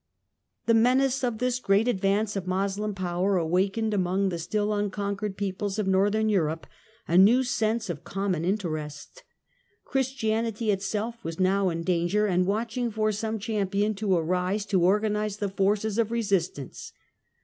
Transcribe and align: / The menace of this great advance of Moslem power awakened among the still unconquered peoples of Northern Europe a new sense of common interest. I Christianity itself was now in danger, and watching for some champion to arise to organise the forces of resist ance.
/ 0.33 0.65
The 0.65 0.73
menace 0.73 1.23
of 1.23 1.37
this 1.37 1.59
great 1.59 1.87
advance 1.87 2.35
of 2.35 2.47
Moslem 2.47 2.95
power 2.95 3.37
awakened 3.37 3.93
among 3.93 4.29
the 4.29 4.39
still 4.39 4.73
unconquered 4.73 5.37
peoples 5.37 5.77
of 5.77 5.85
Northern 5.85 6.27
Europe 6.27 6.65
a 7.07 7.19
new 7.19 7.43
sense 7.43 7.87
of 7.87 8.03
common 8.03 8.43
interest. 8.43 9.19
I 9.19 9.21
Christianity 9.91 10.71
itself 10.71 11.23
was 11.23 11.39
now 11.39 11.69
in 11.69 11.83
danger, 11.83 12.25
and 12.25 12.47
watching 12.47 12.89
for 12.89 13.11
some 13.11 13.37
champion 13.37 13.93
to 13.93 14.17
arise 14.17 14.65
to 14.65 14.81
organise 14.81 15.35
the 15.37 15.49
forces 15.49 15.99
of 15.99 16.09
resist 16.09 16.57
ance. 16.57 16.93